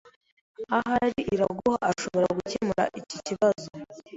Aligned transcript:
Ahari 0.77 1.19
Iraguha 1.33 1.79
ashobora 1.91 2.27
gukemura 2.37 2.83
iki 2.99 3.17
kibazo. 3.27 3.67